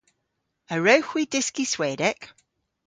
[0.73, 2.19] A wrewgh hwi dyski Swedek?